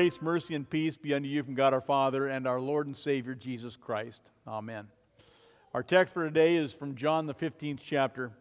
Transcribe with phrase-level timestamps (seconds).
[0.00, 2.96] Grace, mercy, and peace be unto you from God our Father and our Lord and
[2.96, 4.30] Savior Jesus Christ.
[4.48, 4.88] Amen.
[5.74, 8.32] Our text for today is from John, the 15th chapter.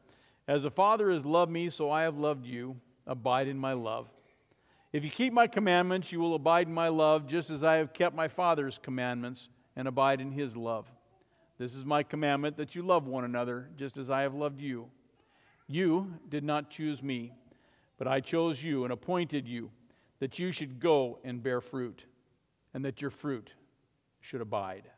[0.47, 2.77] As the Father has loved me, so I have loved you.
[3.05, 4.07] Abide in my love.
[4.93, 7.91] If you keep my commandments, you will abide in my love, just as I have
[7.91, 10.89] kept my Father's commandments and abide in his love.
[11.57, 14.87] This is my commandment that you love one another, just as I have loved you.
[15.67, 17.33] You did not choose me,
[17.97, 19.71] but I chose you and appointed you
[20.19, 22.05] that you should go and bear fruit,
[22.73, 23.51] and that your fruit
[24.21, 24.89] should abide.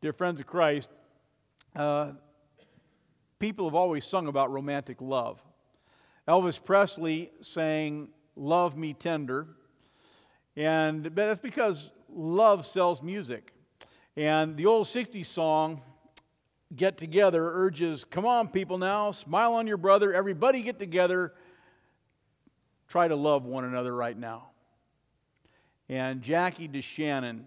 [0.00, 0.88] Dear friends of Christ,
[1.76, 2.12] uh,
[3.38, 5.42] people have always sung about romantic love.
[6.26, 9.46] Elvis Presley sang, Love Me Tender,
[10.56, 13.52] and that's because love sells music.
[14.16, 15.82] And the old 60s song,
[16.74, 21.34] Get Together, urges, Come on, people now, smile on your brother, everybody get together
[22.88, 24.48] try to love one another right now.
[25.88, 27.44] And Jackie DeShannon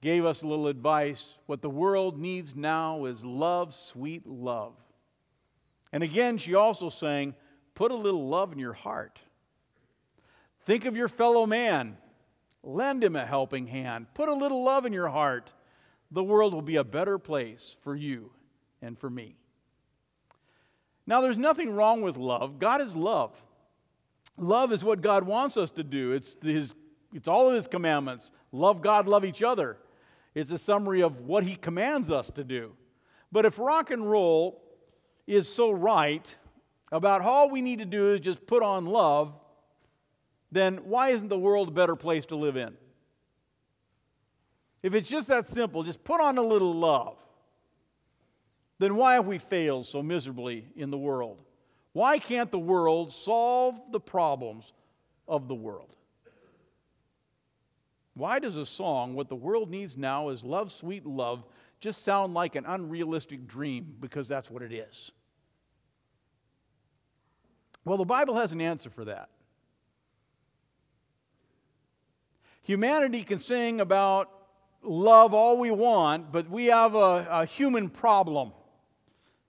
[0.00, 1.36] gave us a little advice.
[1.46, 4.74] What the world needs now is love, sweet love.
[5.92, 7.34] And again, she also sang,
[7.74, 9.18] Put a little love in your heart.
[10.64, 11.98] Think of your fellow man.
[12.62, 14.06] Lend him a helping hand.
[14.14, 15.52] Put a little love in your heart.
[16.10, 18.30] The world will be a better place for you
[18.80, 19.36] and for me.
[21.06, 22.58] Now, there's nothing wrong with love.
[22.58, 23.32] God is love.
[24.36, 26.12] Love is what God wants us to do.
[26.12, 26.74] It's, his,
[27.14, 28.30] it's all of His commandments.
[28.52, 29.78] Love God, love each other.
[30.34, 32.72] It's a summary of what He commands us to do.
[33.32, 34.62] But if rock and roll
[35.26, 36.36] is so right
[36.92, 39.34] about all we need to do is just put on love,
[40.52, 42.76] then why isn't the world a better place to live in?
[44.82, 47.16] If it's just that simple, just put on a little love,
[48.78, 51.42] then why have we failed so miserably in the world?
[51.96, 54.74] Why can't the world solve the problems
[55.26, 55.96] of the world?
[58.12, 61.42] Why does a song, What the World Needs Now is Love, Sweet Love,
[61.80, 65.10] just sound like an unrealistic dream because that's what it is?
[67.86, 69.30] Well, the Bible has an answer for that.
[72.64, 74.30] Humanity can sing about
[74.82, 78.52] love all we want, but we have a, a human problem.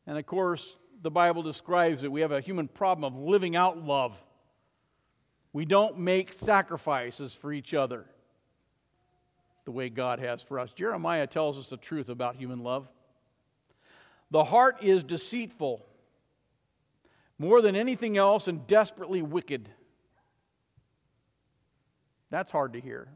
[0.06, 2.12] And of course, the Bible describes it.
[2.12, 4.18] We have a human problem of living out love.
[5.54, 8.06] We don't make sacrifices for each other
[9.66, 10.72] the way God has for us.
[10.74, 12.88] Jeremiah tells us the truth about human love.
[14.32, 15.86] The heart is deceitful
[17.40, 19.70] more than anything else and desperately wicked.
[22.30, 23.08] That's hard to hear.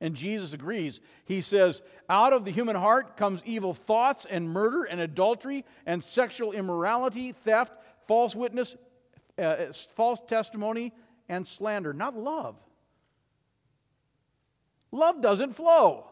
[0.00, 1.00] And Jesus agrees.
[1.24, 6.02] He says, Out of the human heart comes evil thoughts and murder and adultery and
[6.02, 7.72] sexual immorality, theft,
[8.06, 8.76] false witness,
[9.38, 10.92] uh, false testimony,
[11.28, 11.92] and slander.
[11.92, 12.56] Not love.
[14.92, 16.06] Love doesn't flow.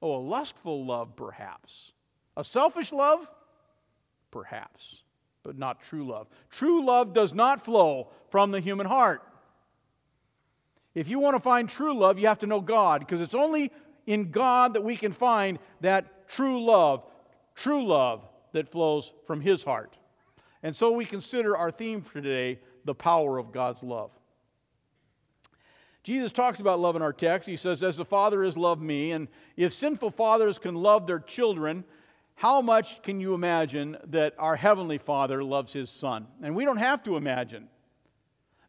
[0.00, 1.92] Oh, a lustful love, perhaps.
[2.36, 3.28] A selfish love?
[4.30, 5.02] Perhaps.
[5.42, 6.28] But not true love.
[6.50, 9.22] True love does not flow from the human heart.
[10.94, 13.72] If you want to find true love, you have to know God, because it's only
[14.06, 17.04] in God that we can find that true love,
[17.54, 19.96] true love that flows from His heart.
[20.62, 24.10] And so we consider our theme for today the power of God's love.
[26.02, 27.48] Jesus talks about love in our text.
[27.48, 31.20] He says, As the Father has loved me, and if sinful fathers can love their
[31.20, 31.84] children,
[32.34, 36.26] how much can you imagine that our Heavenly Father loves His Son?
[36.42, 37.68] And we don't have to imagine.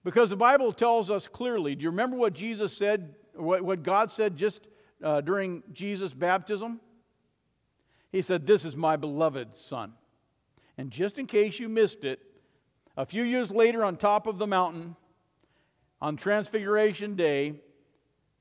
[0.03, 1.75] Because the Bible tells us clearly.
[1.75, 4.67] Do you remember what Jesus said, what, what God said just
[5.01, 6.81] uh, during Jesus' baptism?
[8.11, 9.93] He said, This is my beloved Son.
[10.77, 12.19] And just in case you missed it,
[12.97, 14.95] a few years later on top of the mountain,
[16.01, 17.61] on Transfiguration Day,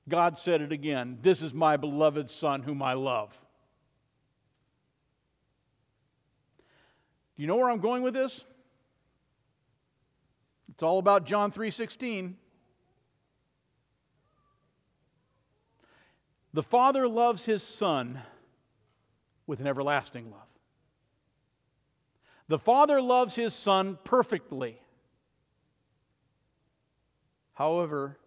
[0.09, 3.39] God said it again This is my beloved Son whom I love.
[7.37, 8.45] Do you know where I'm going with this?
[10.73, 12.39] It's all about John 3:16.
[16.55, 18.23] The Father loves his Son
[19.47, 20.49] with an everlasting love.
[22.49, 24.81] The Father loves his Son perfectly.
[27.53, 28.19] However,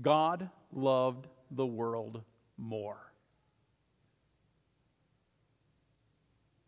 [0.00, 2.22] God loved the world
[2.58, 3.12] more.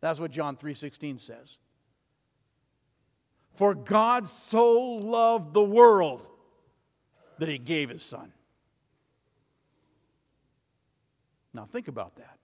[0.00, 1.58] That's what John 3:16 says.
[3.60, 6.26] For God so loved the world
[7.38, 8.32] that he gave his son.
[11.52, 12.38] Now, think about that.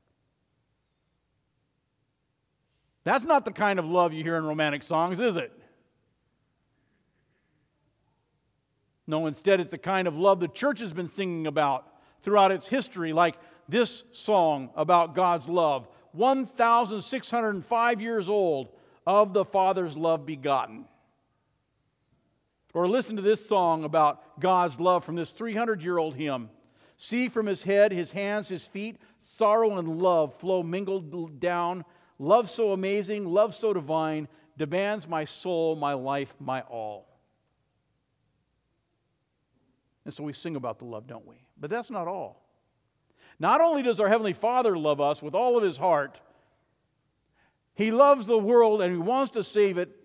[3.04, 5.58] That's not the kind of love you hear in romantic songs, is it?
[9.06, 11.86] No, instead, it's the kind of love the church has been singing about
[12.20, 13.38] throughout its history, like
[13.70, 18.68] this song about God's love 1,605 years old,
[19.06, 20.84] of the Father's love begotten.
[22.76, 26.50] Or listen to this song about God's love from this 300 year old hymn.
[26.98, 31.86] See from his head, his hands, his feet, sorrow and love flow mingled down.
[32.18, 34.28] Love so amazing, love so divine,
[34.58, 37.18] demands my soul, my life, my all.
[40.04, 41.36] And so we sing about the love, don't we?
[41.58, 42.44] But that's not all.
[43.38, 46.20] Not only does our Heavenly Father love us with all of His heart,
[47.72, 49.96] He loves the world and He wants to save it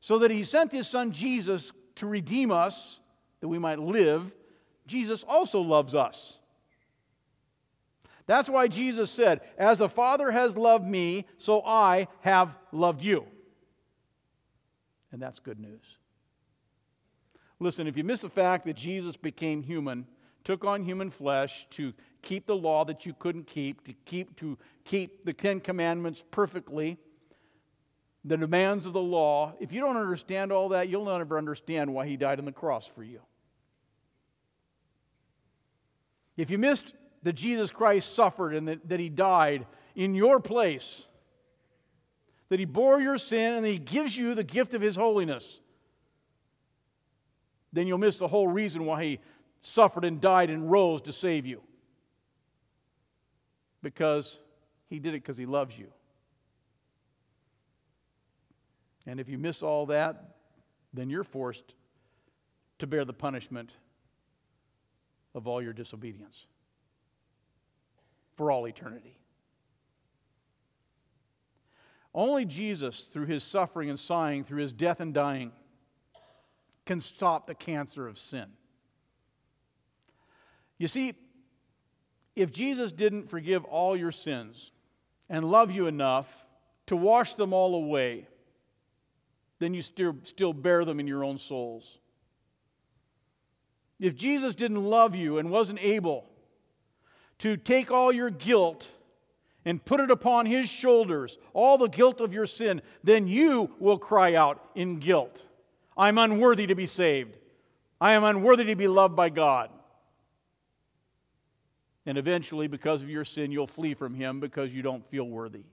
[0.00, 3.00] so that He sent His Son Jesus to redeem us,
[3.40, 4.32] that we might live.
[4.86, 6.38] Jesus also loves us.
[8.26, 13.26] That's why Jesus said, As the Father has loved me, so I have loved you.
[15.12, 15.82] And that's good news.
[17.58, 20.06] Listen, if you miss the fact that Jesus became human,
[20.44, 21.92] took on human flesh to
[22.22, 26.98] keep the law that you couldn't keep, to keep, to keep the Ten Commandments perfectly,
[28.24, 32.06] the demands of the law, if you don't understand all that, you'll never understand why
[32.06, 33.20] he died on the cross for you.
[36.36, 41.06] If you missed that Jesus Christ suffered and that, that he died in your place,
[42.48, 45.60] that he bore your sin and he gives you the gift of his holiness,
[47.72, 49.18] then you'll miss the whole reason why he
[49.62, 51.62] suffered and died and rose to save you.
[53.82, 54.40] Because
[54.88, 55.88] he did it because he loves you.
[59.06, 60.36] And if you miss all that,
[60.92, 61.74] then you're forced
[62.78, 63.74] to bear the punishment
[65.34, 66.46] of all your disobedience
[68.36, 69.16] for all eternity.
[72.14, 75.52] Only Jesus, through his suffering and sighing, through his death and dying,
[76.84, 78.46] can stop the cancer of sin.
[80.78, 81.14] You see,
[82.34, 84.72] if Jesus didn't forgive all your sins
[85.28, 86.46] and love you enough
[86.86, 88.26] to wash them all away,
[89.60, 91.98] then you still, still bear them in your own souls.
[94.00, 96.24] If Jesus didn't love you and wasn't able
[97.38, 98.88] to take all your guilt
[99.66, 103.98] and put it upon his shoulders, all the guilt of your sin, then you will
[103.98, 105.44] cry out in guilt
[105.96, 107.36] I'm unworthy to be saved.
[108.00, 109.68] I am unworthy to be loved by God.
[112.06, 115.64] And eventually, because of your sin, you'll flee from him because you don't feel worthy.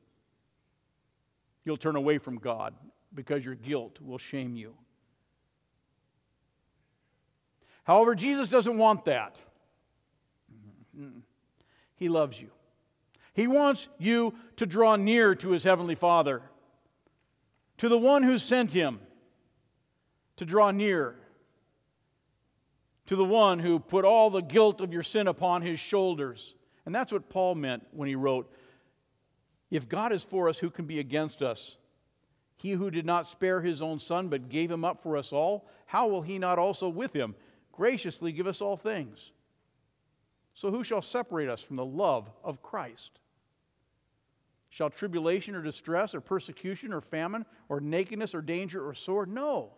[1.63, 2.73] You'll turn away from God
[3.13, 4.75] because your guilt will shame you.
[7.83, 9.39] However, Jesus doesn't want that.
[10.97, 11.19] Mm-hmm.
[11.95, 12.49] He loves you.
[13.33, 16.41] He wants you to draw near to his heavenly Father,
[17.77, 18.99] to the one who sent him,
[20.37, 21.15] to draw near
[23.07, 26.55] to the one who put all the guilt of your sin upon his shoulders.
[26.85, 28.51] And that's what Paul meant when he wrote,
[29.71, 31.77] If God is for us, who can be against us?
[32.57, 35.67] He who did not spare his own son, but gave him up for us all,
[35.85, 37.35] how will he not also with him
[37.71, 39.31] graciously give us all things?
[40.55, 43.19] So who shall separate us from the love of Christ?
[44.69, 49.29] Shall tribulation or distress or persecution or famine or nakedness or danger or sword?
[49.29, 49.69] No.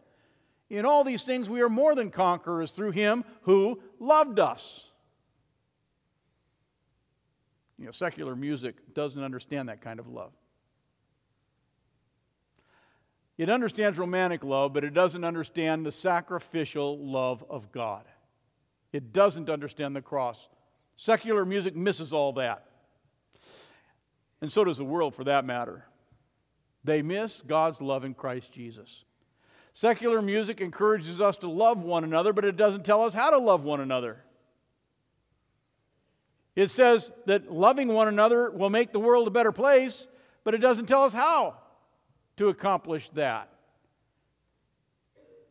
[0.70, 4.90] In all these things we are more than conquerors through him who loved us.
[7.78, 10.32] You know, secular music doesn't understand that kind of love.
[13.40, 18.04] It understands romantic love, but it doesn't understand the sacrificial love of God.
[18.92, 20.50] It doesn't understand the cross.
[20.98, 22.66] Secular music misses all that.
[24.42, 25.86] And so does the world for that matter.
[26.84, 29.06] They miss God's love in Christ Jesus.
[29.72, 33.38] Secular music encourages us to love one another, but it doesn't tell us how to
[33.38, 34.18] love one another.
[36.58, 40.08] It says that loving one another will make the world a better place,
[40.44, 41.56] but it doesn't tell us how
[42.40, 43.50] to accomplish that.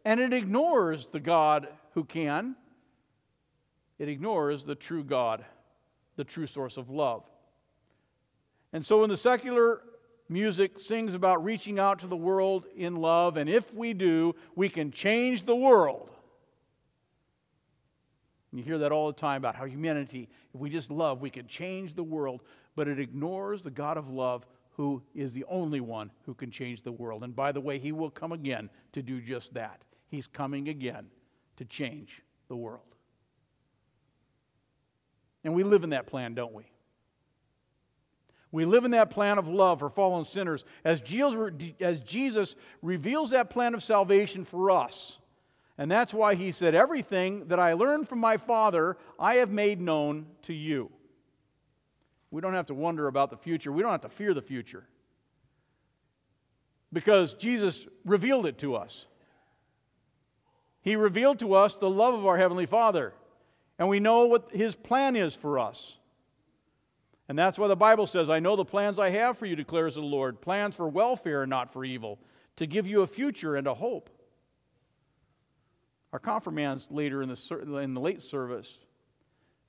[0.07, 2.57] And it ignores the God who can,
[3.99, 5.45] it ignores the true God,
[6.16, 7.25] the true source of love.
[8.73, 9.83] And so when the secular
[10.30, 14.71] music sings about reaching out to the world in love, and if we do, we
[14.71, 16.11] can change the world.
[18.50, 21.49] You hear that all the time about how humanity, if we just love, we can
[21.49, 22.40] change the world.
[22.76, 24.47] But it ignores the God of love
[24.78, 27.25] who is the only one who can change the world.
[27.25, 29.82] And by the way, he will come again to do just that.
[30.08, 31.08] He's coming again
[31.56, 32.80] to change the world.
[35.42, 36.70] And we live in that plan, don't we?
[38.52, 43.75] We live in that plan of love for fallen sinners as Jesus, reveals that plan
[43.75, 45.18] of salvation for us
[45.76, 49.80] And that's why he said, Everything that I learned from my Father, I have made
[49.80, 50.90] known to you.
[52.30, 53.73] We don't have to wonder about the future.
[53.73, 54.85] We don't have to fear the future.
[56.92, 59.06] Because Jesus revealed it to us.
[60.80, 63.12] He revealed to us the love of our Heavenly Father.
[63.78, 65.97] And we know what His plan is for us.
[67.28, 69.94] And that's why the Bible says, I know the plans I have for you, declares
[69.94, 72.18] the Lord plans for welfare and not for evil,
[72.56, 74.08] to give you a future and a hope.
[76.12, 78.78] Our confirmands later in the, in the late service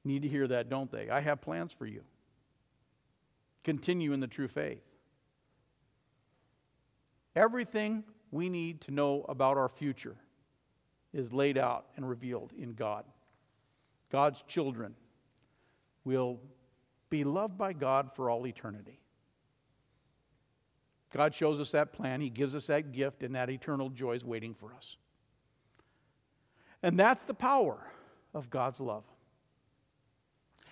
[0.05, 1.09] need to hear that, don't they?
[1.09, 2.01] I have plans for you.
[3.63, 4.83] Continue in the true faith.
[7.35, 10.15] Everything we need to know about our future
[11.13, 13.05] is laid out and revealed in God.
[14.11, 14.95] God's children
[16.03, 16.39] will
[17.09, 18.99] be loved by God for all eternity.
[21.13, 22.21] God shows us that plan.
[22.21, 24.97] He gives us that gift, and that eternal joy is waiting for us.
[26.83, 27.79] And that's the power
[28.33, 29.03] of God's love.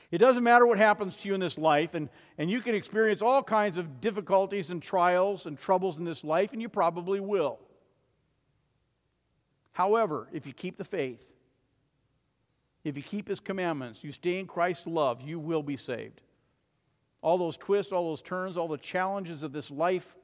[0.10, 3.22] It doesn't matter what happens to you in this life, and, and you can experience
[3.22, 7.60] all kinds of difficulties and trials and troubles in this life, and you probably will.
[9.74, 11.28] However, if you keep the faith,
[12.86, 16.22] if you keep His commandments, you stay in Christ's love, you will be saved.
[17.22, 20.16] All those twists, all those turns, all the challenges of this life,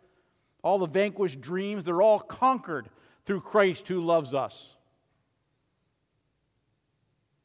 [0.63, 2.89] all the vanquished dreams, they're all conquered
[3.25, 4.77] through Christ who loves us.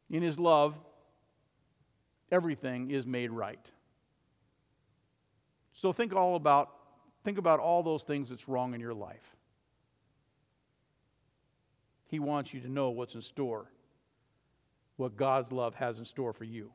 [0.09, 0.79] In His love,
[2.31, 3.71] everything is made right.
[5.73, 6.71] So think all about
[7.25, 9.37] think about all those things that's wrong in your life.
[12.07, 13.71] He wants you to know what's in store,
[14.97, 16.71] what God's love has in store for you.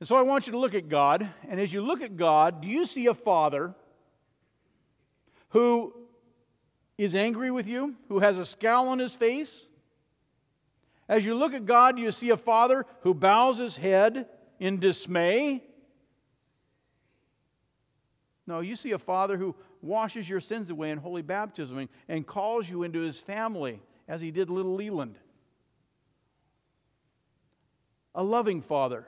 [0.00, 2.62] And so I want you to look at God, and as you look at God,
[2.62, 3.74] do you see a father
[5.50, 5.94] who
[6.98, 9.66] is angry with you, who has a scowl on his face?
[11.08, 15.62] As you look at God, you see a father who bows his head in dismay?
[18.46, 22.68] No, you see a father who washes your sins away in holy baptism and calls
[22.68, 25.18] you into his family, as he did little Leland.
[28.14, 29.06] A loving father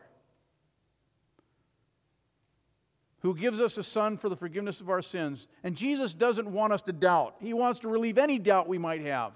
[3.20, 5.48] who gives us a son for the forgiveness of our sins.
[5.64, 9.02] And Jesus doesn't want us to doubt, he wants to relieve any doubt we might
[9.02, 9.32] have.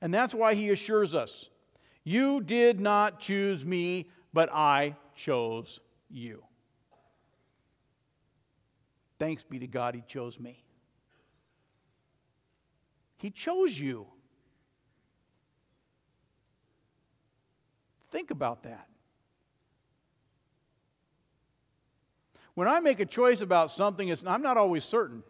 [0.00, 1.48] And that's why he assures us
[2.04, 6.42] You did not choose me, but I chose you.
[9.18, 10.64] Thanks be to God, he chose me.
[13.18, 14.06] He chose you.
[18.10, 18.88] Think about that.
[22.54, 25.22] When I make a choice about something, I'm not always certain.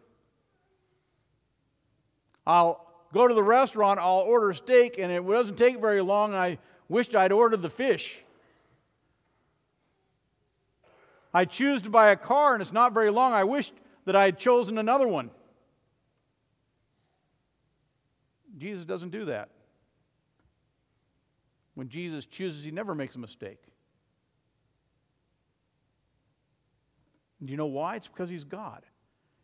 [2.47, 6.33] I'll go to the restaurant, I'll order steak, and it doesn't take very long.
[6.33, 6.57] I
[6.89, 8.19] wished I'd ordered the fish.
[11.33, 13.33] I choose to buy a car, and it's not very long.
[13.33, 13.73] I wished
[14.05, 15.29] that I had chosen another one.
[18.57, 19.49] Jesus doesn't do that.
[21.75, 23.59] When Jesus chooses, he never makes a mistake.
[27.43, 27.95] Do you know why?
[27.95, 28.83] It's because he's God.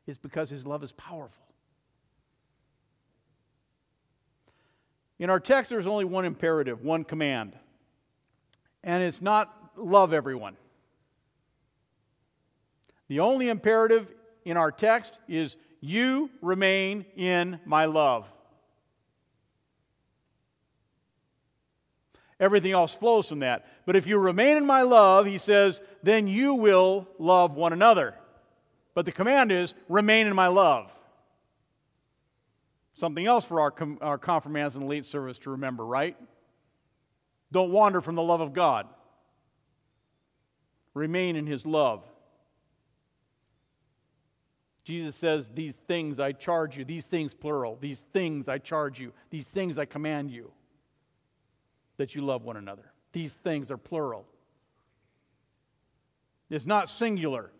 [0.06, 1.44] It's because his love is powerful.
[5.20, 7.58] In our text, there's only one imperative, one command.
[8.84, 10.56] And it's not love everyone.
[13.08, 14.14] The only imperative
[14.46, 18.30] in our text is you remain in my love.
[22.40, 23.66] Everything else flows from that.
[23.86, 28.14] But if you remain in my love, he says, then you will love one another.
[28.94, 30.92] But the command is remain in my love.
[32.98, 36.18] Something else for our, com- our confirmands and elite service to remember, right?
[37.51, 38.88] Don't wander from the love of God.
[40.96, 42.04] Remain in his love.
[44.84, 49.13] Jesus says, These things I charge you, these things plural, these things I charge you,
[49.30, 50.51] these things I command you,
[51.98, 52.92] that you love one another.
[53.12, 54.25] These things are plural.
[56.50, 57.51] It's not singular.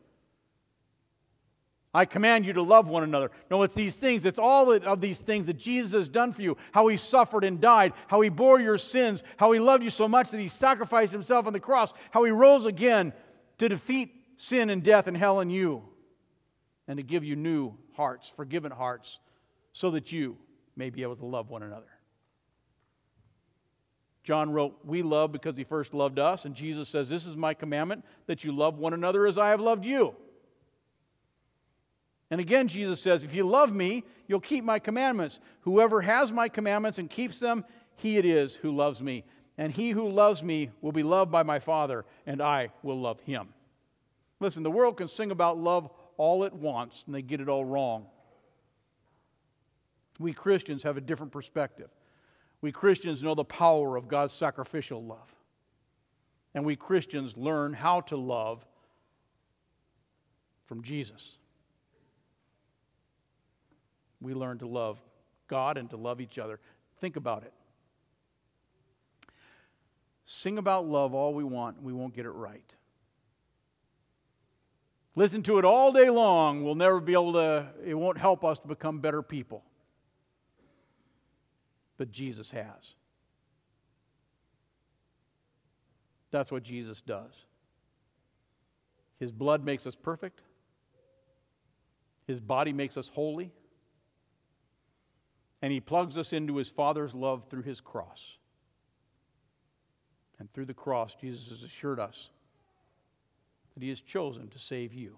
[1.98, 3.32] I command you to love one another.
[3.50, 4.24] No, it's these things.
[4.24, 6.56] It's all of these things that Jesus has done for you.
[6.72, 7.94] How he suffered and died.
[8.06, 9.24] How he bore your sins.
[9.36, 11.96] How he loved you so much that he sacrificed himself on the cross.
[12.12, 13.14] How he rose again
[13.58, 15.82] to defeat sin and death and hell in you.
[16.88, 19.18] And to give you new hearts, forgiven hearts,
[19.74, 20.38] so that you
[20.76, 21.90] may be able to love one another.
[24.22, 26.46] John wrote, We love because he first loved us.
[26.46, 29.62] And Jesus says, This is my commandment that you love one another as I have
[29.62, 30.16] loved you.
[32.30, 35.40] And again, Jesus says, If you love me, you'll keep my commandments.
[35.62, 37.64] Whoever has my commandments and keeps them,
[37.96, 39.24] he it is who loves me.
[39.58, 43.20] And he who loves me will be loved by my Father, and I will love
[43.22, 43.50] him.
[44.40, 47.66] Listen, the world can sing about love all it wants, and they get it all
[47.66, 48.06] wrong.
[50.20, 51.90] We Christians have a different perspective.
[52.62, 55.34] We Christians know the power of God's sacrificial love.
[56.54, 58.66] And we Christians learn how to love
[60.66, 61.38] from Jesus.
[64.22, 65.00] We learn to love
[65.48, 66.60] God and to love each other.
[67.00, 67.54] Think about it.
[70.26, 72.74] Sing about love all we want, we won't get it right.
[75.16, 78.60] Listen to it all day long, we'll never be able to, it won't help us
[78.60, 79.64] to become better people.
[81.98, 82.96] But Jesus has.
[86.30, 87.32] That's what Jesus does.
[89.20, 90.42] His blood makes us perfect.
[92.28, 93.52] His body makes us holy.
[95.62, 98.38] And he plugs us into his Father's love through his cross.
[100.40, 102.30] And through the cross, Jesus has assured us
[103.74, 105.18] that he has chosen to save you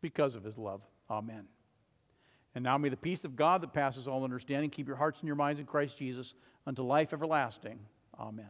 [0.00, 0.82] because of his love.
[1.10, 1.44] Amen.
[2.54, 5.26] And now may the peace of God that passes all understanding keep your hearts and
[5.26, 6.34] your minds in Christ Jesus
[6.66, 7.78] unto life everlasting.
[8.18, 8.48] Amen.